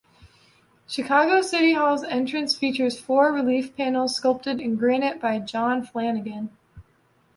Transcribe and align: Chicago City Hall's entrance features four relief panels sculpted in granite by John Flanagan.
Chicago 0.87 1.43
City 1.43 1.73
Hall's 1.73 2.03
entrance 2.03 2.55
features 2.57 2.99
four 2.99 3.31
relief 3.31 3.77
panels 3.77 4.15
sculpted 4.15 4.59
in 4.59 4.75
granite 4.75 5.21
by 5.21 5.37
John 5.37 5.85
Flanagan. 5.85 6.49